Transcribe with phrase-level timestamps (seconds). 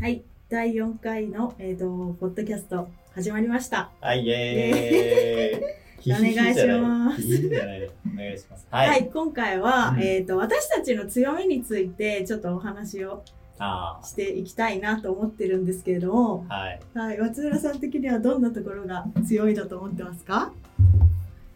[0.00, 1.86] はい、第4回の、えー、と
[2.20, 3.90] ポッドキャスト始まりました。
[4.00, 6.12] はい、イエーイ。
[6.12, 7.50] お願いしますいいお
[8.16, 8.66] 願いします。
[8.70, 9.10] はい、はい。
[9.12, 13.24] 今回は、うんえー、と私たちの強みについてちょっとお話を
[13.58, 16.80] あしていきたいなと思ってるんですけれども、あ、はい。
[16.94, 20.52] はい、松浦さん的にはどんなところが強いだと思ってますか？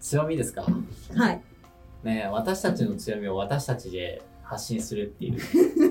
[0.01, 0.65] 強みですか？
[1.15, 1.43] はい。
[2.03, 5.39] ねえ私たちの強みを私たちで発信するっていう、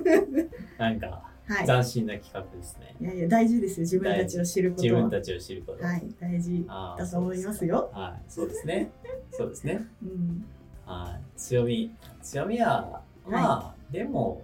[0.80, 1.66] なんか、はい。
[1.66, 2.96] 斬新な企画ですね。
[3.02, 3.82] いやいや、大事ですよ。
[3.82, 4.84] 自分たちを知ることは。
[4.84, 5.84] 自分たちを知ること。
[5.84, 7.90] はい、大事だと思いますよ。
[7.90, 8.92] そうですかはい、そうですね。
[9.32, 9.88] そうですね。
[10.04, 10.46] うん。
[10.86, 11.40] はい。
[11.40, 11.92] 強み。
[12.22, 14.44] 強みは、まあ、でも、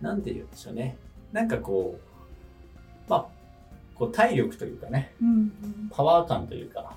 [0.00, 0.96] なんて言うんでしょうね。
[1.32, 3.26] なんかこう、まあ、
[3.94, 5.52] こう体力というかね、うんうん。
[5.90, 6.96] パワー感というか、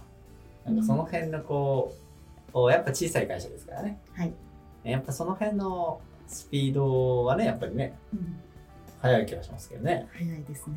[0.65, 1.93] なんかその辺のこ
[2.49, 3.99] う、こうやっぱ小さい会社ですからね。
[4.13, 4.34] はい。
[4.84, 8.40] やっぱその辺のスピードはね、やっぱりね、うん
[9.01, 10.07] 速い気がしますけどね。
[10.13, 10.75] 早いですね。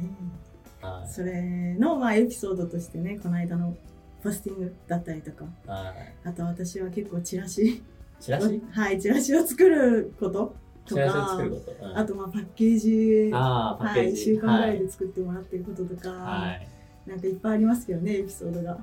[0.80, 3.76] はそれの、まあ、エピソードとしてね、この間の
[4.22, 5.68] ポスティングだったりとか、い。
[5.68, 6.14] はい。
[6.24, 7.82] あと私は結構チラシ、
[8.20, 8.62] チラシ？
[8.70, 10.54] はい、チラシを作ること
[10.86, 11.86] とチラシをか、作ること。
[11.86, 14.24] うんあとまあパッケージ、あーパッケはい、1ージ。
[14.24, 16.68] 週間ぐらいで作ってもらってることとか、はい。
[17.06, 18.78] なんかいっぱいありますけどね、エピソードが。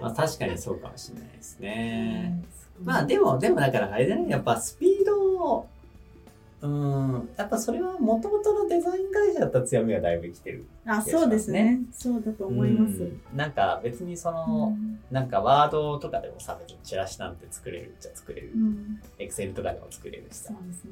[0.00, 2.42] まあ確かにそうかもしれないですね。
[2.44, 5.68] うんまあでも、でもだからあれだね、やっぱスピードを、
[6.62, 10.66] うーん、やっぱそれはもともとのデザイン会社だった強みがだいぶ生きてる。
[10.84, 11.80] あ、そうですね。
[11.92, 13.02] そうだと思います。
[13.02, 18.58] うんなんか別にその、うんなんかワードとかでもさ、別にチラシなんて作れるっちゃ作れるう。
[18.58, 20.68] ん、エクセルとかでも作れるしさそう。
[20.68, 20.90] ですね。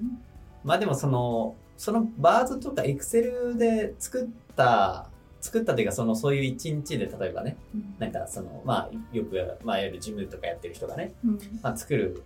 [0.64, 5.08] まあでもその、そのバーズとかエクセルで作った、
[5.40, 12.22] 作ったというかそのそういう一日で例えばね、うんなんかその、まあよく、まあいわゆるジムとかやってる人がね、うんまあ作る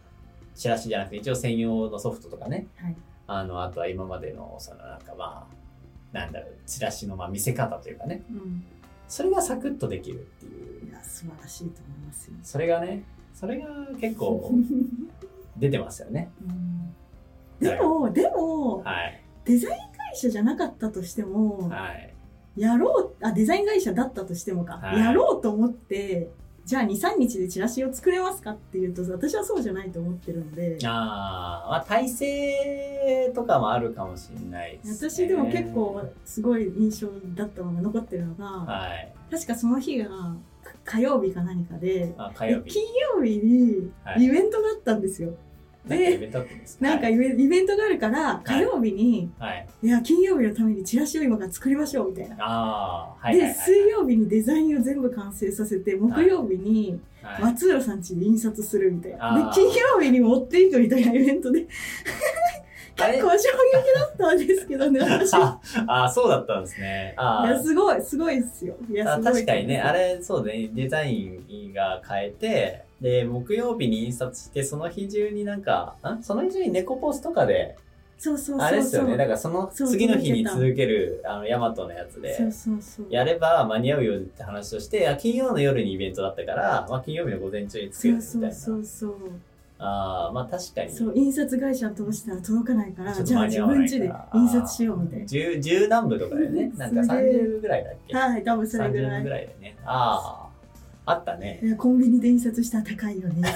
[0.54, 2.96] チラシじゃなくて一応専用のソフトとかね、はい
[3.38, 8.64] あの、あとは今までのそのなんかまあ、なんだろう、チラシのまあ見せ方というかね、うん、
[9.08, 12.34] それがサクッとできるっていういや、素晴らしいと思いますよ。
[12.42, 13.66] それがね、それが
[14.00, 14.50] 結構
[15.56, 16.30] 出てますよね。
[16.46, 16.94] うん
[17.62, 19.22] でも、でも、はい。
[19.44, 22.12] デザイン会社じゃなかったとしても、はい。
[22.56, 26.28] やろう、あ、デザイン会社だったとしてもか、はいやろうと思って、
[26.64, 35.10] じゃあ2、3日でチラシを作れますかっていうと、私はそうじゃないと思ってるんで、ああ、まあ体制とかもあるかもしれないです、ね。
[35.10, 39.12] 私でも結構すごい印象だったのが残ってるのが、はい。
[39.30, 40.36] 確かその日がか
[40.84, 42.70] 火曜日か何かで、あ火曜日。
[42.70, 42.82] 金
[43.16, 45.30] 曜日にはいイベントがあったんですよ。
[45.30, 45.38] なん
[45.88, 49.66] かイベントあったんでなんかイベ,、イベントがあるから、火曜日に、はい。
[49.82, 52.36] い、や、金曜日のためにチラシを今から作りましょうみたいな。
[52.40, 53.54] ああ、で、はい。
[53.54, 59.36] 水曜日にデザインを全部完成させて、木曜日にはい、松浦さん家で印刷するみたいな。
[59.36, 61.66] で金曜日に持っていくみたいなイベントで、
[62.96, 65.32] 結構衝撃だったんですけどね、 私。
[65.32, 65.60] いあ
[66.04, 67.14] あ、そうだったんですね。
[67.16, 68.76] あや、すごい、すごいっすよ。
[68.90, 69.32] いや、あすごい。
[69.34, 69.92] 確かにね、あ。
[69.92, 77.76] れ、そうね、デザインが変えて、で、木曜日に印刷して、その日中になんか、んその日中に猫ポスとかで、
[78.16, 78.58] そうそう。
[78.60, 83.06] あれですよね、だからその次の日に続ける、あの、ヤマトのやつでそ、うそうそう。
[83.10, 88.52] やれば間に合うよって話をして、あ金曜の夜にイベントだったから、まあ金曜日の午前中に作そうるみたいな。
[88.54, 89.30] そうそうそう。
[89.78, 90.90] ああ、まあ確かに。
[90.92, 95.26] そう、印刷会社通したら届かないから、じゃあ自分家で印刷しようみたいな。
[95.26, 98.14] 十、十何部とかでね、なんかすげえ30部ぐらいだっけ？
[98.16, 99.30] はい、多分それぐ ?30 らい部ぐ。
[99.30, 99.76] らいでね。
[99.84, 100.41] ああ、
[101.04, 101.60] あったね。
[101.78, 103.42] コンビニで印刷したら高いよね。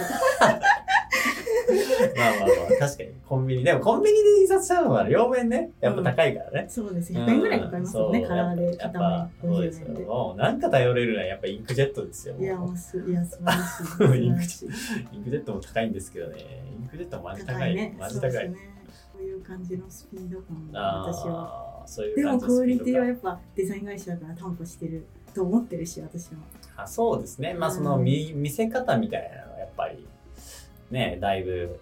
[2.16, 3.10] まあまあまあ、確かに。
[3.26, 3.64] コンビニ。
[3.64, 6.66] でもコンビニで印刷したのは両面ね、やっぱ高いからね。
[6.68, 7.12] そうです。
[7.12, 9.86] 100円ぐらいかかりますよね、うんカラーでやっ片ぱ目そうですよ。
[9.88, 10.04] 50円で。
[10.04, 12.36] もうなんか頼れるのはやっぱインクジェットですよ。
[12.38, 13.84] いや、もうす、いや、素晴らしい。
[13.86, 16.36] 素イ晴ンクジェットも高いんですけどね。
[16.80, 17.74] インクジェットもマジ高い。
[17.74, 17.96] ね。
[17.98, 18.48] マジ高い。
[18.48, 18.54] こ
[19.20, 21.76] ういう感じのスピード感が私は。
[22.16, 26.38] でもクオリティはかやっぱデザイン会社だから担保してると思ってるし、私は。
[26.76, 27.54] あそうですね。
[27.54, 30.06] まあその見見せ方みたいなのはやっぱり
[30.90, 31.80] ね、だいぶ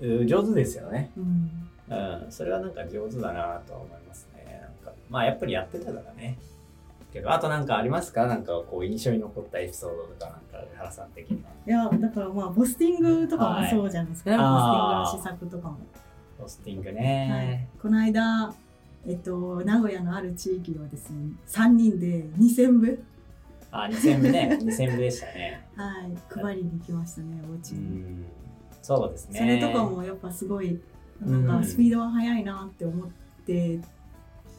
[0.00, 1.10] う上手ですよね。
[1.16, 1.68] うん。
[1.88, 4.60] うん、それはなんか上手だなとは思いますね。
[4.60, 6.38] なんかまあやっぱりやってたからね。
[7.12, 8.26] けど、あとなんかありますか？
[8.26, 11.50] なんかこう印象に残ったエピソードとかなんか原さん的には。
[11.66, 14.30] いや、だからまあ、ポスティングとかもそうじゃないですか。
[14.30, 15.78] ねポスティングの施策とかも。
[16.38, 17.68] ポスティングはいね。。
[17.80, 18.52] この間、
[19.06, 23.02] えっと、名古屋のある地域はですね、3人で2000部、
[23.70, 24.58] あ、2000部ね。
[24.60, 25.66] 2000部でしたね。
[25.76, 27.80] はい、配りに行きましたね、お家うに。
[27.98, 28.26] ん。
[28.82, 29.38] そうですね。
[29.38, 30.80] それとかもやっぱすごい、
[31.20, 33.08] なんうんかスピードは速いなって思っ
[33.46, 33.80] て、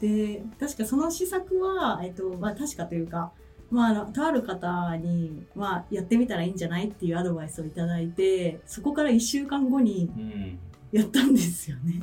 [0.00, 3.32] で、確かその施策は、えっと、まあ確かというか、
[3.70, 10.58] まあ、あの、とある方に、まあ、やってみたらいいんじゃないっていうアドバイスをいただいて、そこから1週間後にうん。
[10.90, 12.02] やったんですよね。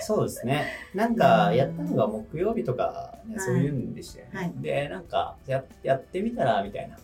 [0.00, 0.66] そうですね。
[0.94, 4.32] なんか、やったのが木曜日とか、ねはいそういうんでしたよね。
[4.34, 6.96] はいで、なんかや、やってみたら、みたいな。
[6.96, 6.98] っ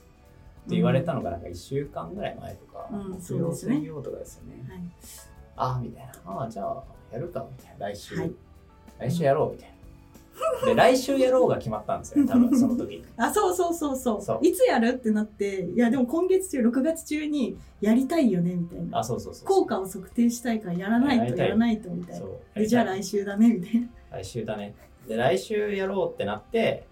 [0.67, 4.65] て言われたのが、なんか1週間ぐらい前とか、うん木曜水曜とかですよね。
[4.69, 4.81] はい
[5.57, 6.13] あみたいな。
[6.27, 6.83] ああ、じゃあ、
[7.13, 7.87] やるか、みたいな。
[7.89, 8.33] 来週、はい
[8.99, 9.74] 来週やろう、みたいな。
[10.65, 13.05] で、来週やろうが決まったんですよ、 多分その時に。
[13.17, 19.47] あそうそうそうそうそういつやるってなっていやでも今月中6月中にやりたいよねみたいなあ、そうそうそう。
[19.47, 22.59] 効果を測定したいからやらないとやらないとみたいなそう。
[22.59, 24.75] でじゃあ来来週だねみたいな来週だね。
[25.07, 26.87] で、来週やろうってなって、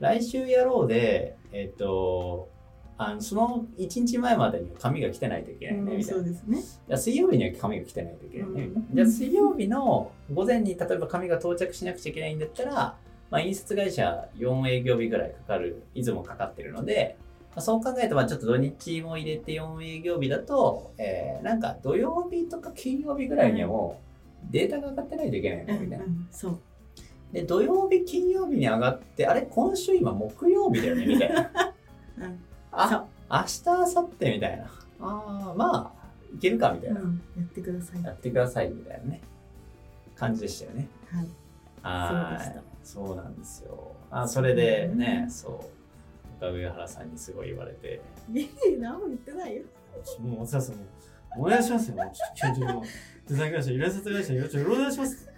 [0.00, 2.48] 来週やろうで、えっ、と、
[2.98, 6.20] あのその1日前までに紙が来てないといけないね、うんみたいな。
[6.20, 12.96] そうですねじゃあ水曜日には紙が来てないといけないね、うんじゃあ水曜日の午前に例えば紙が到着しなくちゃいけないんだったら、
[13.30, 17.16] まあ、印刷会社4営業日ぐらいかかる、いつもかかってるので、
[17.50, 24.00] まあ、そう考えると、まあちょっと土日も入れて4営業日だと、えーなんか土曜日とか金曜日ぐらいにはも
[24.48, 26.08] うデータが上がってないといけないね、みたいなう。
[26.08, 26.58] んそう
[27.32, 31.50] で、土曜日、金曜日に上がって、あれ、今週今木曜日だよね、みたいな。
[32.18, 32.40] う ん
[32.76, 34.64] あ、明日、明後日みたいな。
[35.00, 37.00] ああ、まあ、いけるか、みたいな。
[37.00, 39.20] うんやってくださいやってください、みたいなね。
[40.14, 40.88] 感じでしたよね。
[41.10, 41.28] はい
[41.82, 42.62] はそうでしたい。
[42.82, 43.96] そうなんですよ。
[44.10, 45.76] あ、それでね、そう。
[46.38, 48.00] 岡上原さんにすごい言われて、
[48.32, 48.46] いや
[48.78, 49.62] 何も言ってないよ
[50.20, 50.82] もう、お世話さん、も
[51.38, 51.96] う、お願いしますよ。
[51.96, 52.84] ちょっと、ちょっと、もう
[53.28, 55.28] デザイン会社、イラスト会社、よろしくお願いします。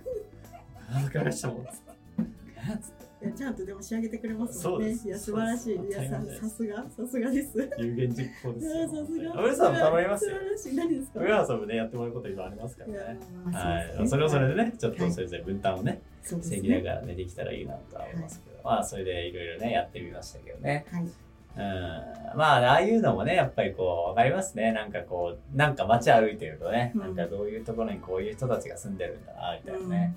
[0.92, 1.66] わかりました、もう。
[1.66, 2.97] つっ
[3.36, 8.88] ちゃんとでも仕上げてくれますもんねいや素晴らしいいやささすがさすがですい有言実行ですやよ。
[8.88, 10.38] さすが上さんも頼みますよ素。
[10.38, 11.20] 晴らしい何ですか？
[11.20, 13.20] 上原さんもね、やってもらうこといろいろありますからね。
[13.44, 13.68] まあ
[13.98, 14.08] はい。
[14.08, 20.84] それはそれでねね、ちょっとそれぞれ分担をね、防ぎなねがらね、できたらいいなとは思いますけど、まあ、それでいろいろね、やってみましたけどね。
[20.90, 22.38] はいうん。
[22.38, 24.72] まあ、ああいうのもね、やっぱりこう、わかりますね。
[24.72, 30.14] なんかこう、なんか街歩いてるとね、うんなんかどういうところにこういう人たちが住んでるんだな、みたいなね。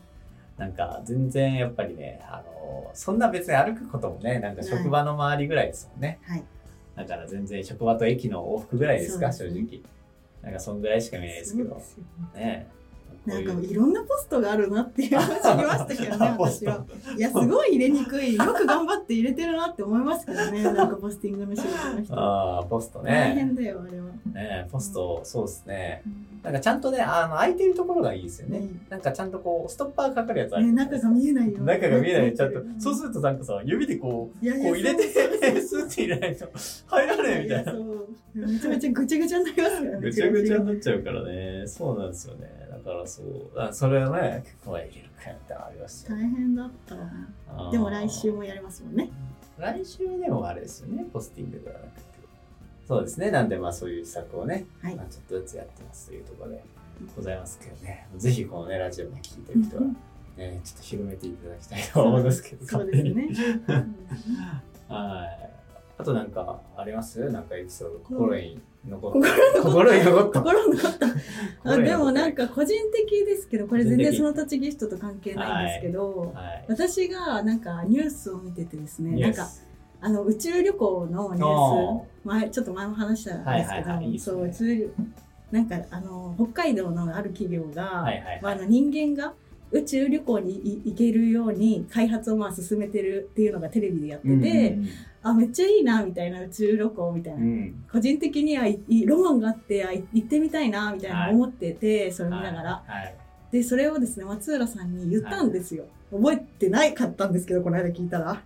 [0.61, 6.19] なんか全然やっぱりね、あの、そんな別に歩くこともね、なんか職場の周りぐらいですもんね。
[6.21, 6.43] はい。
[6.95, 9.35] だから全然職場と駅の往復ぐらいですか、ね。
[9.39, 9.81] 直。
[10.43, 11.81] なんかそんぐらいしか見えないですけど。
[12.35, 12.67] ね
[13.25, 16.85] ないんうかいろんなポストがあるなっていうのを知りましたけどね、私は。
[17.17, 18.35] いや、すごい入れにくい。
[18.35, 22.19] よく頑張って入れてるなって思いますけどね、 なんかポスティングの仕事の人。
[22.19, 23.11] ああ、ポストね。
[23.11, 24.05] 大変だよ、あれは。
[24.33, 26.01] ねポスト、そうですね。
[26.05, 28.57] うんなんかちゃんとね、あの、空いてるところがいいですよね。
[28.57, 31.59] うんなんかちゃんとこう、ストッパーかかるやつあるね、中が見えないよ。
[31.59, 32.33] 中が見えない。
[32.33, 32.65] ちゃんとう。
[32.79, 35.03] そうするとなんかさ、指でこう、こう入れて、
[35.61, 36.47] スーって入れないと
[36.87, 37.71] 入らねえみたいな。
[37.71, 38.00] そう
[38.33, 39.99] めちゃめちゃぐちゃぐちゃになりますからね。
[40.01, 41.67] ぐちゃぐちゃになっちゃうからね。
[41.67, 42.67] そうなんですよね。
[42.69, 43.59] だからそう。
[43.59, 49.09] あそれはね、結構入れるかみたいありましたよ大変だったでも来週もやりますもんね。
[49.57, 51.05] 来週でもあれですよね。
[51.11, 52.11] ポスティングではなくて。
[52.87, 53.31] そうですね。
[53.31, 56.63] なんでまあそういう施策をね、はいまあ、ちょっとずつやってますというところで
[57.15, 58.07] ございますけどね。
[58.17, 59.83] ぜひこのね、ラジオね、聞いてる人は、
[60.37, 63.15] ね、ちょっと広めていただきたいと思いますけど、そうですに。
[63.15, 63.29] ね。
[64.89, 65.60] はい。
[66.01, 67.29] あとなんかあります？
[67.29, 69.61] なんかエピソード、心に残った。
[69.61, 70.41] 心心に残った。
[70.41, 71.05] 心残った。
[71.05, 71.29] あ心に
[71.63, 71.81] 残った。
[71.81, 76.65] でもなんか個人的ですけど、これ全然その立ちギフトと関係ないんですけど、はい。
[76.67, 79.47] 私がなんかニュースを見ててですね、なんか
[80.01, 84.05] あの宇宙旅行のニュース、前ちょっと前も話したんですけはいはいはい。
[84.05, 84.93] いう宇宙
[85.51, 88.39] なんかあの北海道のある企業が、はいはいはい。
[88.41, 89.33] まあ、あの人間が
[89.69, 94.89] 宇宙旅行にい行けるように開発をまあ進めてるっていうのがテレビでやってて、うん
[95.23, 97.85] あめっちゃいいなみたいな宇宙旅行みたいな、うん。
[97.91, 103.15] 個人的にはいいロマンがあってあい行ってみたいなみたいなはい思ってて、それ見ながら、はい。
[103.51, 108.41] でそれをですね松浦さんに言ったんですよ、覚えてないかったんですけどこの間聞いたら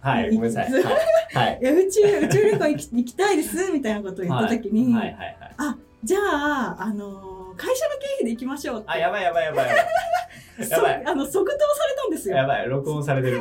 [0.00, 0.34] はい。
[0.34, 0.72] ごめんなさい。
[0.72, 0.84] はい。
[1.34, 5.76] はい いや宇宙宇宙旅行行き行きたいですみたいなことを言った時に、はいはいはいはい。
[6.04, 9.66] じゃあ、あのー会社の経費で行きましょうってあ、やばいやばいやばい
[10.70, 11.02] やばい。
[11.04, 12.68] あの即答されたんですよやばい。
[12.68, 13.40] 録音されてる。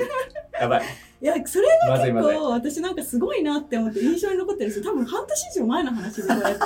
[0.60, 0.82] やばい。
[1.20, 2.32] いやそれまずいまずい。
[2.32, 6.60] 結構私なんかすごいなって思って印象に残ってるんですよ多分半年以上前の話でこうやって。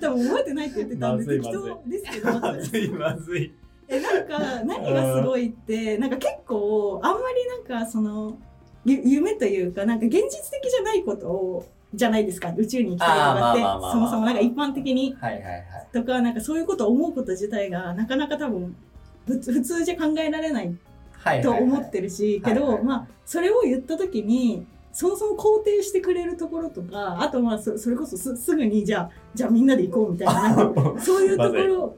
[0.00, 2.38] 多分覚えてないって言ってたんで適当ですけど。
[2.40, 3.52] まずいまずい。
[3.88, 8.36] えなんか何がすごいってなんか結構あんまりなんかその
[8.84, 12.52] ゆ夢というかなんか現実的じゃないことをじゃないですか。
[12.54, 13.60] 宇宙に行きたいとかって
[13.92, 15.16] そもそもなんか一般的に。
[15.18, 15.64] はいはいはい。
[15.92, 18.76] とかなんかそういうことを思うこと自体がなかなか多分
[19.26, 20.76] 普通普通じゃ考えられない
[21.42, 31.96] と思ってるし、けど、まあそれを言った時にそもそも肯定してくれるところとかあとまあそそれこそすすぐにじゃあじゃあみんなで行こうみたいなそういうところ、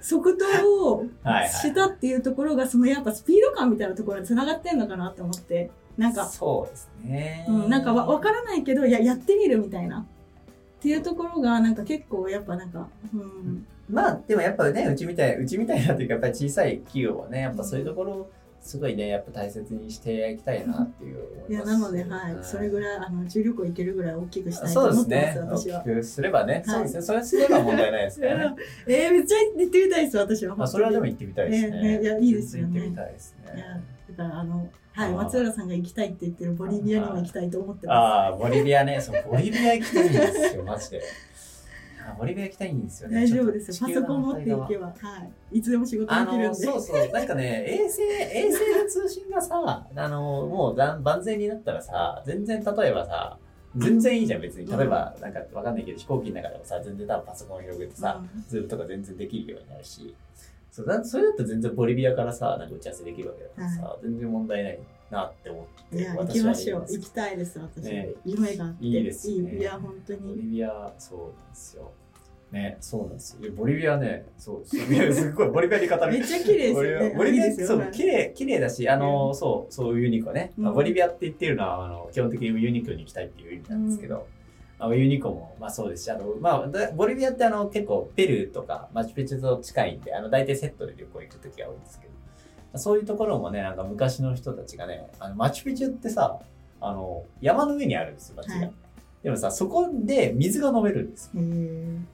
[0.00, 0.44] 即答
[0.88, 1.04] を
[1.46, 3.84] したっていうところがそのやっぱスピード感みたい。
[3.88, 7.46] なところにつながってんのかなって思ってなんか、そうですね。
[7.48, 10.00] うん、なんかわ分からないけどいややってみるみたいな。
[10.00, 10.04] っ
[10.80, 18.30] ていうところがなんか結構やっぱなんか、うん、まあ、でもやっぱね、うちみたい、うちみたいなっていうか、やっぱり小さい企業はね、やっぱそういうところ、
[18.64, 21.72] すごいね、やっぱ大切にしていきたいなっていう思いや、います。
[21.72, 22.38] なので、はい。
[22.40, 25.30] それぐらい、あの、宇宙旅行行けるぐらい大きくしたいとそう思ですね。
[25.30, 25.82] ってます、私は大。
[25.82, 27.02] きくすればね、はいそうですね。
[27.02, 28.28] それすれば問題ないですね。
[28.88, 30.56] えー、めっちゃ行ってみたいです、私は。
[30.56, 31.70] まあ、それはでもい行ってみたいですね。
[31.70, 33.60] ねねいやいいですよね行ってみたいですね。
[33.60, 41.02] や、だから、あの、はい、松浦さんが行きたいって言ってるボリビアにも行きたいと思ってまああ、ボリビアね、そう、ボリビア行きたいんですよ、マジで。
[42.06, 43.14] あボリビア行きたいんですよす。
[43.14, 43.20] ね。
[43.22, 43.88] 大丈夫ですよ。
[43.88, 44.92] パソコン持っていけば、は
[45.52, 45.58] い。
[45.58, 46.54] いつでも仕事できるんで。
[46.54, 53.38] そうそう、なんかね、 衛星、衛星の通信がさ、あの、もうだ万全になったらさ、全然例えばさ、
[53.76, 54.70] 全然いいじゃん、別に。
[54.70, 60.14] 例えば、なんかわかんないけど、飛行機の中でもさ、全然多分パソコン広げてさ、 Zoom とか全然できるようになるし、
[60.74, 64.78] そうだそれだったら全然ボリビアからさ、なんか打ち合わせできるわけだからさ、全然問題ない
[65.08, 66.86] なって思って、いや、行きましょう。
[66.88, 67.84] 行きたいです、私。
[67.84, 68.84] ね夢があって。
[68.84, 70.30] いいですねいいいや、本当に。
[70.30, 71.92] ボリビア、そうなんですよ。
[72.50, 73.52] ね、そうなんですよ。
[73.52, 76.12] ボリビアね、そうですっごい、ボリビアに語る。
[76.12, 80.52] めっちゃ綺麗ですよねボリビア、そう綺麗、綺麗だし、あの、そう、そういうウユニ湖ね。
[80.56, 84.26] まあうんボリビアって言ってるのは、あの、基本的にウユニ湖に行きたいっていう意味なんですけど、
[84.78, 92.08] あのユニコも、まあそうですし、あの、まあ、だボリビアってあの、結構、ペルーとか、マチュピチュと近いんで、あの、大体セットで旅行行くときが多いんですけ
[92.72, 96.38] ど、そういうところもね、なんか昔の人たちがね、あの、マチュピチュってさ、
[96.80, 98.54] あの、山の上にあるんですよ、町が。
[98.56, 98.72] はい
[99.24, 101.40] でもさ、そこで水が飲めるんですよ。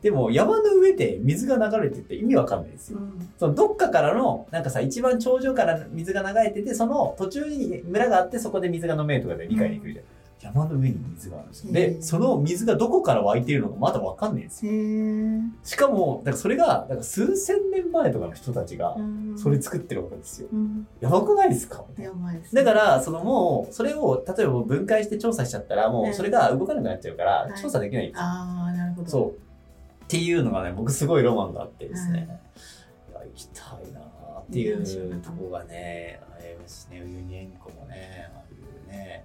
[0.01, 3.01] でも山の上で水が流れてて意味わかんないんですよ。
[3.01, 10.05] うんそのどっかからの、なんかさ、一番頂上から水が流れてて、その途中に村があって、そこで水が飲めるとかで理解できるじゃん。
[10.43, 11.71] 山の上に水があるんですよ。
[11.71, 14.73] へで、ーその水がどこから湧いているのかまだわかんないんですよ。
[15.63, 19.39] しかも、だからそれが、数千年前とかの人たちがう、ん。
[19.39, 20.49] それ作ってるわけですよ。
[20.53, 20.87] うん。
[21.01, 21.85] やばくないですか？
[21.99, 27.61] やばいですだから、そのもう、それを、例えば分解して調査しちゃったら、もねうそれが動かなくなっちゃうからは、い。
[27.61, 28.23] 調査できないんですよ。
[28.25, 29.11] ああなるほど。
[29.11, 29.31] そう。
[29.31, 32.27] っていうのがね、僕すごいロマンがあってですね、
[33.11, 33.93] いや行きたい。
[33.93, 38.47] なーっていうところがね、ありますね、ユニエンコもね、ああい
[38.87, 39.25] うね、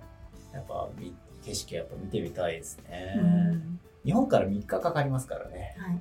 [0.55, 3.15] やっぱみ景色やっぱ見てみたいですね。
[3.17, 5.75] うん日本から3日かかりますからね。
[5.77, 5.99] はい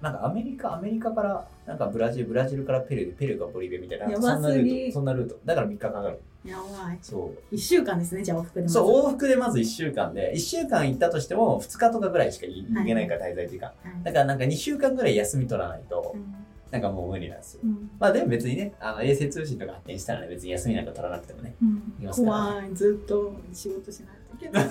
[0.00, 5.38] なんかアメリカ、アメリカから、なんかブラジル、ブラジルからペルー、ペルーがボリビアみたいな、そんなルート、そんなルート。
[5.44, 6.20] だから3日かかる。
[6.42, 7.54] やばいそう。
[7.54, 13.66] 一週間ですねじゃあ往復でまずそう、往復でまず1週間で、1週間行ったとしても2日とかぐらいしか行けないから、滞在時間。
[13.66, 16.34] はいだからなんか2週間ぐらい休み取らないとう、ん
[16.70, 17.60] なんかもう無理なんですよ。
[17.64, 21.54] うんまあでも別にね、あの衛星通信とか発展したらね、別に休みなんか取らなくてもね。
[21.60, 24.68] うんいますから怖いずっと仕事しないといけない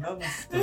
[0.00, 0.56] なんですか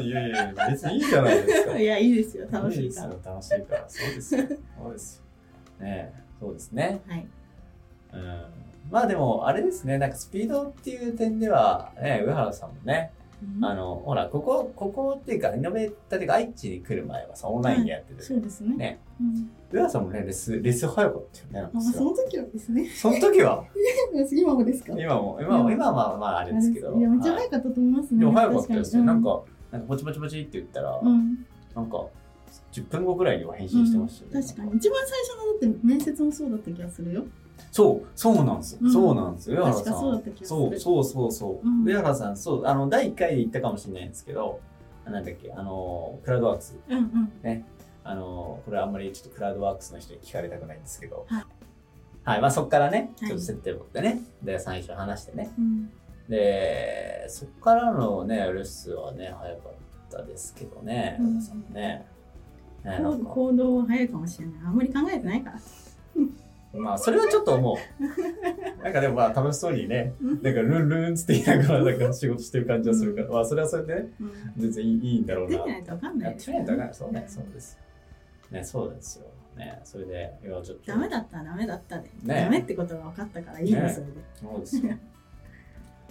[0.00, 1.78] いやいや、別にいいじゃないですか。
[1.78, 3.84] いやいいですよ楽しいからいですよ楽しいから。
[3.88, 4.42] そうですよ。
[4.78, 5.84] そうですよ。
[5.84, 7.00] ねえそうですね。
[7.06, 7.26] はい
[8.12, 8.44] うん。
[8.90, 13.10] まあでも、あれですね、なんかスピードっていう点では、ね、上原さんもね、
[13.62, 18.76] あの、ほら、ここ、ここっていうか、イノベーターっていうか、愛知に来る前はさ、オンラインでやってて、そうですね。
[18.76, 19.00] ね。
[19.72, 19.90] うん。
[19.90, 21.60] さんもね、レス、レス早かったよね。
[21.62, 22.88] なんかあその時はですね。
[22.88, 23.64] その時は、
[24.32, 24.92] 今もですか？
[24.98, 26.96] 今も、今も、今はまあまああれですけど。
[26.98, 27.48] いやめっちゃはい。
[27.48, 29.04] 早かったと思いますねでも早かったですよ。
[29.04, 31.46] なんか、なんかポチポチポチって言ったら、うん。
[31.74, 32.06] なんか、
[32.72, 34.46] 10分後ぐらいには返信してましたよね。
[34.46, 34.76] 確かに。
[34.76, 37.24] 一番最初のだって面接もそうだった気がするよ
[37.70, 38.78] そう、そうなんですよ。
[38.82, 39.56] うんそうなんですよ。
[39.56, 39.84] 上原さん。
[39.94, 41.66] そうそうそうそうそう。
[41.66, 44.60] うん上原さん、そう、あの、第1回で言ったかもしれないんですけど、
[45.04, 46.78] なんだっけ、あの、クラウドワークス。
[46.88, 47.64] うんうん
[48.06, 51.44] あの、これあんまりちょっとクラウドワークスの人に聞かれたくないんですけど、はい。
[52.22, 55.50] はい、まあそっからね、はいちょっと設定持ってね、で、最初話してね。
[55.58, 55.90] うん
[56.28, 59.72] で、そっからのね、レッスンはね、早かっ
[60.10, 62.06] たですけどね、うんさんもね。
[62.84, 65.60] 行動は早いかもしれないあんまり考えてないから
[66.76, 68.82] まあ、それはちょっと思う。
[68.82, 75.50] なんかでもまあ、楽しそうにね、うんなんかルンルンつって言いながら、なんか仕事してる感じはするから、まあ、それはそれでね、うん全然いいいいんだろうな。
[75.50, 76.94] できないと分かんなやいってみないとわかんない。
[76.94, 77.78] そうね、そうです。
[78.50, 79.26] ね、そうですよ。
[79.56, 80.92] ね、それで、いや、ちょっと。
[80.92, 84.94] ダメだったらダメだったで、ねダメってことが分かったからいいですそれで、そうですよ。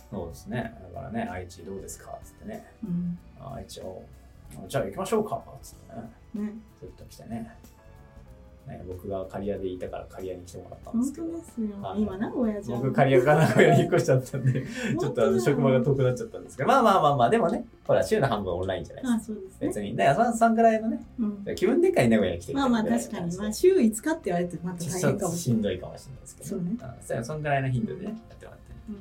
[0.09, 0.73] そうですね。
[0.93, 2.65] だからね、愛知どうですかつってね。
[2.83, 4.03] うんあ愛知を、
[4.67, 5.95] じゃあ行きましょうかつって
[6.39, 6.45] ね。
[6.45, 7.51] ね、ずっと来てね。
[8.67, 11.27] ね、僕が刈谷でいたから刈谷に来てもらったんで本すけど。
[11.27, 14.63] 当ですよ、はい今名古屋じゃん僕、刈谷から名古屋に引っ越しちゃったんで、
[14.99, 19.23] ちょっとあの職場が遠くなっちゃったんですけど、まあまあまあまあ、でもね、ほら、週の半分オンラインじゃないですあか。
[19.25, 19.95] そうですね別に。
[19.95, 25.37] だから、そんぐらいのね、うん気分でかい名古屋に来てみまあまあ確かに、まあ週5日って言われてまた大変かもしれない。
[25.37, 28.65] しんどいかもしれないですけど、そうねんそそんぐらいの頻度でね、やってもらって。
[28.89, 28.95] うん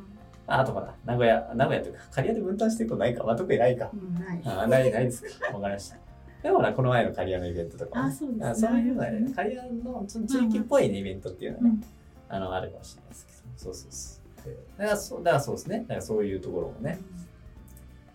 [0.49, 3.23] ああとほら、名古屋、名古屋というか、刈谷で分担してることないか。
[3.23, 3.91] まあ、特にないか。
[3.95, 4.41] うん、ない。
[4.45, 5.55] あない、ないですか。
[5.55, 5.97] わかりました。
[6.43, 11.85] でもほら、この前の刈谷のイベントとかもね、あ、そうですあそういうのはね、刈谷のその地域っぽいねイベントっていうのはね、うん
[12.29, 14.19] あの、あるかもしれないですけど、そうそうそ
[14.51, 14.79] う。
[14.79, 15.81] だからそうだからそうですね。
[15.81, 16.99] だからそういうところもね、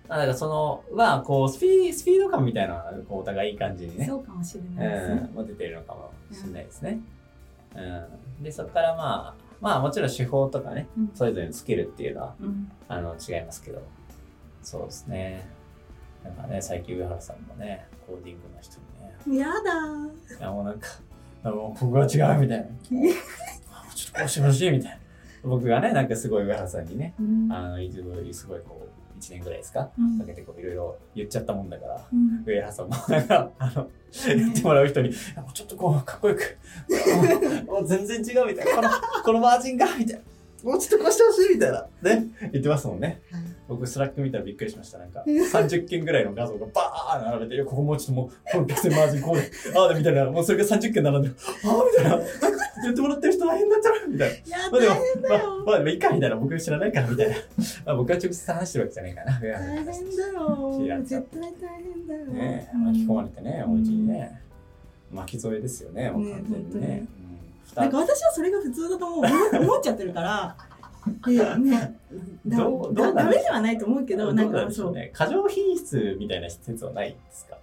[0.10, 5.30] まあだからその、まあこう、スピスピード感みたいなのはこうお互いいい感じにね、そうかもしれないですね。
[5.36, 7.00] うん、持てるのかもしれないですね。
[7.76, 8.44] うん。
[8.44, 13.82] で、そこからまあ、まあもちろん手法とかね、うんそれぞれのスキルっていうのは、うんあの、違いますけど、
[14.62, 15.48] そうですね。
[16.24, 18.78] なんかね、最近上原さんもね、コーディングの人
[19.30, 20.40] にね、やだー。
[20.40, 20.88] いやもうなんか、
[21.44, 22.66] あもうここが違うみたいな。
[23.72, 24.98] あもうちょっとこうしてほしいみたいな。
[25.44, 29.90] 僕がね、なんかすごい上原さんにね、うんあの、いつもすごいこう、1年ぐらいですか？
[29.98, 33.90] うんかけてこういろいろ言っちゃったもんだから、うん上原さんもなんか、あの、
[34.28, 35.14] 言ってもらう人に、も
[35.50, 36.58] うちょっとこう、かっこよく、
[37.70, 38.90] もうもう全然違うみたいな、この、
[39.26, 40.72] このマージンが、みたいな。
[40.72, 41.86] もうちょっとこうしてほしいみたいな。
[42.02, 42.28] ね。
[42.52, 43.22] 言ってますもんね。
[43.32, 44.98] はい僕、 Slack 見たらびっくりしました。
[44.98, 51.36] なんか、30件ぐらいの画像がバーン並べて、いやここもうちょっともう、このピクセルマージンこうで、ああでみたいな、もうそれが30件並んでる。
[51.66, 52.26] ああみたいな。
[52.84, 54.36] 言ってもらってる人大変だったら、みたいな。
[54.36, 54.96] いや、まあでも
[55.30, 56.36] まあよ。、まあでもいいか、みたいな。
[56.36, 57.36] 僕知らないから、みたいな。
[57.86, 59.40] まあ僕は直接話してるわけじゃないからな。
[59.40, 59.92] 大変だ
[60.28, 61.06] よ知らん。
[61.06, 62.26] 絶対大変だよ。
[62.26, 64.42] ねうん巻き込まれてね、お家にね。
[65.12, 67.08] 巻き添えですよね、もう完全にね。
[67.76, 70.56] なんか私はそれが普通だと思う思思っちゃってるから。
[71.26, 72.00] でね、
[72.46, 72.58] だ
[72.94, 74.94] だダメではないと思うけど、なんかそう。
[74.94, 75.12] ね。
[75.14, 77.58] 過剰品質みたいな施設はないですか？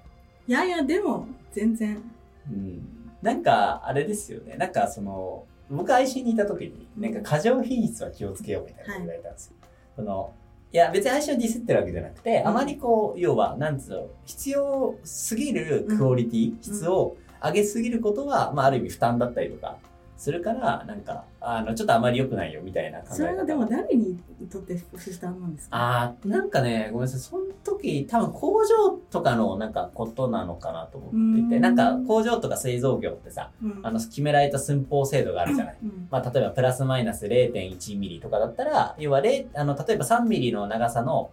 [0.47, 2.03] いやいや、でも、全然。
[2.51, 2.83] うん。
[3.23, 4.57] なんか、あれですよね。
[4.57, 9.53] なんか、その、僕 IC にいた時に、うんなんか過剰品質は気をつけようみたいなこと言われたんですよ。
[9.97, 10.33] その、
[10.73, 19.79] いや、別に IC をディスってるわけじゃなくて、うんあまりこう、要は、なんつうの、必要すぎるクオリティ、質を上げすぎることは、まあ、ある意味負担だったりとか、
[20.25, 23.15] するから、なんか、あの、ちょっとあまり良くないよみたいな考え方。
[23.17, 24.19] それはでも誰に
[24.51, 25.77] とって負担なんですか？
[25.77, 31.61] あーなんかね、ごめんなさい、その時、多分工場とかのなんかことなのかなと思っていて、うん。
[31.61, 33.81] なんか工場とか製造業ってさ、うん。
[33.83, 35.77] あの、決められた寸法精度があるじゃない？
[35.83, 36.09] うん。
[36.11, 41.31] まあ、例えばプラスマイナス0.1ミリとかだったら、要は0、あの、例えば3ミリの長さの、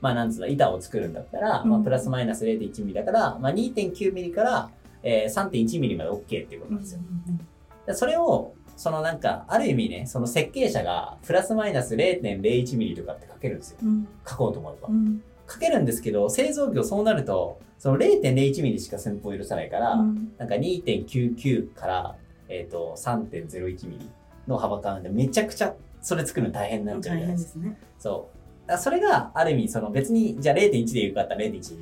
[0.00, 4.68] まあ、なんつうの、板を作るんだったら、まあ、うんプラスマイナス0.1ミリだから、まあ、2.9ミリから、
[5.02, 7.00] えー、3.1ミリまで OK っていうことうんなんですよ。
[7.00, 7.44] で
[7.92, 13.78] それを、そのなんか、ある意味ね、その設計者が、プラスマイナス0.01ミリとかって書けるんですよ。
[13.82, 14.92] うん書こうと思えばう。
[14.92, 22.16] ん書けるんですけど、製造業そうなると、その0.01ミリしか寸法許さないから、うんなんか2.99から、
[22.48, 24.10] えっ、と、3.01ミリ
[24.46, 27.36] の幅感でめちゃくちゃそれ作るの大変になっちゃう大じゃないでか。
[27.36, 27.78] 変ですすね。
[27.98, 28.30] そ
[28.68, 28.78] う。
[28.78, 31.72] それがある意味、その別に、じゃあ0.1で言うかったら0.1でいいじ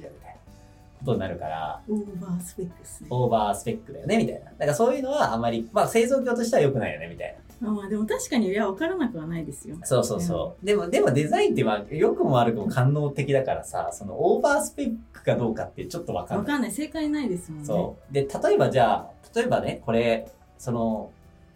[1.05, 3.09] ことになるから、オーバースペックですね。
[3.11, 4.45] オーバースペックだよね、みたいな。
[4.45, 7.71] だからそういうのはあまり、まあ製造業としては良くないよね、みたいな。
[7.73, 9.77] まあでも確かに、いや、分からなくはないですよ。
[9.85, 10.67] そうそうそう。
[10.67, 16.47] でも、でもデザインってまあ、良くも悪くも官能的だからさ、そのオーバースペックかどうかってちょっとわかんない。
[16.47, 16.73] 分かんない。
[16.73, 17.67] 正解ないですもんね。
[17.67, 18.13] そう。
[18.13, 21.11] で、例えばじゃあ、例えばね、これ、その、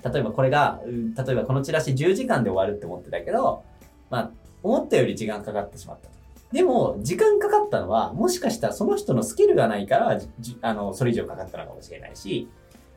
[0.04, 3.64] 例えばこれが、うん例えばこのチラシ10時間で終わるって思ってたけど、
[4.10, 4.30] まあ、
[4.62, 6.15] 思ったより時間かかってしまったと。
[6.56, 10.18] でも、時間かかったのは、もしかしたらその人のスキルがないから、
[10.62, 12.48] あの、それ以上かかったのかもしれないし、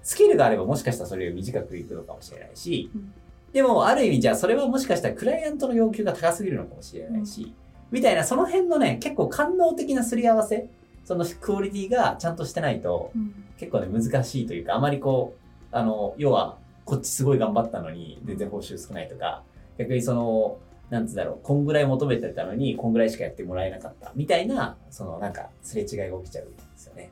[0.02, 3.14] スキルがあればもしかしたらそれより短くいくのかもしれないし、うん。
[3.52, 7.54] でも、ある意味じゃあそれはもしかしたらクライアントの要求が高すぎるのかもしれないし、
[7.92, 10.70] みたいなその辺のね、結構官能的なすり合わせ、
[11.04, 13.44] そのクオリティがちゃんとしてないと、うん。
[13.58, 19.44] 結構ね、難しいというか、あまりこう、あの、要は、こっちすごい頑張ったのに、全然報酬少ないとか、
[19.78, 20.58] 逆にその、
[20.90, 27.12] なんつうんだろう、こんぐらい求めてたのに、こんぐらいしかやってもらえなかった、みたいな、その、なんか、すれ違いが起きちゃうんですよね。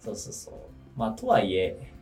[0.00, 0.54] そうそうそう。
[0.96, 1.92] まあ、とはいえ、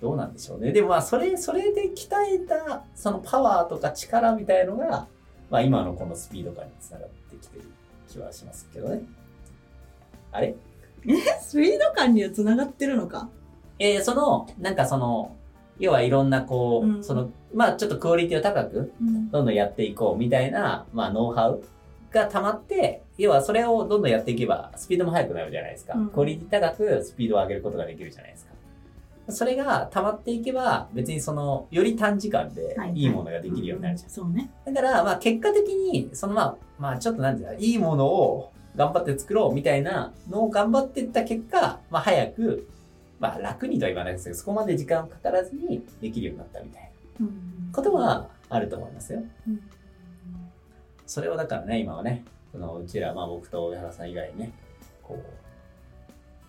[0.00, 0.72] どうなんでしょうね。
[0.72, 5.08] でもまあ、それ、それで鍛えた、そのパワーとか力みたいのが、
[5.50, 7.64] まあ、今のこのスピード感につながってきてる
[8.08, 9.02] 気はしますけどね。
[10.32, 10.54] あれ？
[11.40, 13.28] スピード感にはつながってるのか？
[13.78, 15.36] えーその、なんかその、
[15.80, 21.62] 要はいろんなこう、うんその、まあちょっとクオリティを高く、うんどんどんやっていこうみたいな、まあノウハウ
[22.12, 25.94] が溜まって、要はそれをどんどんやっていけば、スピードも速くなるじゃないですか。
[25.96, 28.50] うんクオリティ高くスピードを上げることができるじゃないですか。
[29.28, 34.10] それが溜まっていけば、別にその、より短時間ではいいいものができるようになるじゃん。
[34.10, 34.50] そうね。
[34.64, 42.68] だから、まあ結果的に、そのまあ、まあちょっとなんていうの、いいものを頑張って作ろうみたいなのを頑張っていった結果、まあ早く、
[43.20, 47.26] まあ楽にとは言わないですけど、そこまで時間かからずにできるようになったみたいうん
[47.70, 49.22] なことはあると思いますよ。
[49.46, 49.60] うん
[51.06, 54.52] それをだからね、今はね、そのうちら、まあ僕と上原さん以外にね、
[55.02, 55.24] こう、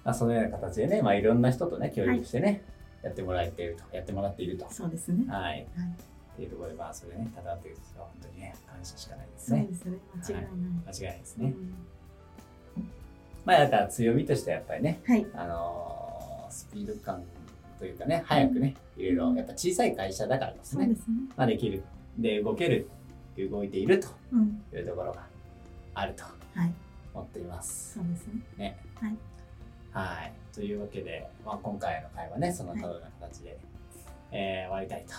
[0.05, 2.63] まあそのような形でね、まあいろんな人とね、協力してね、
[3.01, 4.67] やってもらえていると、やってもらっていると。
[4.69, 5.25] そうですね。
[5.27, 5.65] はい。
[6.33, 9.61] っていうところで、まあそれね、ただっていうのは本当にね、感謝しかないですね。
[9.61, 9.97] そうですね。
[10.15, 10.45] 間違いない。
[10.45, 11.45] 間違いないですね。
[11.47, 11.73] うん
[13.43, 15.25] まあだから強みとしてはやっぱりね、はい。
[15.33, 16.00] あのー
[16.51, 17.23] スピード感
[17.79, 20.95] というかね、早くね、いろいろ、やっぱ小さい会社だからですね、ね。
[21.35, 21.83] まあできる。
[22.17, 22.89] で、動ける、
[23.49, 24.61] 動いているとうん。
[24.73, 25.25] いうところが
[25.95, 26.23] あると。
[26.23, 26.73] はい。
[27.13, 27.95] 思っています。
[27.95, 28.41] そうですね。
[28.57, 28.77] ね。
[28.95, 29.17] はい。
[29.91, 30.33] はい。
[30.53, 33.57] というわけで、まあ、今回の会はね、その他の形で、
[34.31, 35.13] えー終わりたいと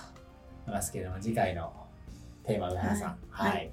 [0.67, 1.73] 思いますけれども、次回の
[2.45, 3.19] テーマ、上原さん。
[3.31, 3.71] はいはい。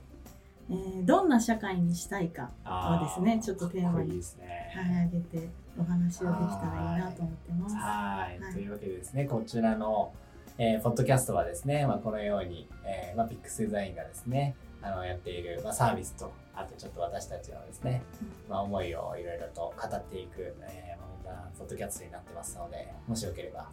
[0.70, 4.12] えーどんな社会にしたいかあーをですねちょっとテーマに。
[4.12, 7.76] はい、上げてお話をできたらいいなと思ってます。
[7.76, 10.12] はい、はいというわけでですね、こちらの、
[10.58, 18.02] えーポッドキャストはですね、まあ、このように、えーまあ、ピックスデザインがですね、あのやっている、まあ、サービスと、あとちょっと私たちのですね、
[18.50, 23.70] まあ、思いをいろいろと語っていく、えーまたポッドキャストになってますので、もしよければ、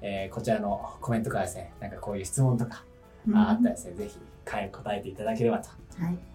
[0.00, 2.84] えーこちらのコメントからですね、なんかこういう質問とか、
[3.28, 5.78] うんああったらですね、ぜひかえ答えていただければとはい、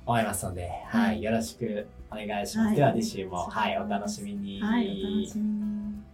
[0.06, 2.67] 思いますので、はい、よろしくお願いします。
[2.67, 4.62] はいでは、次週も、はいお楽しみに。
[4.62, 6.09] はい、お楽しみに。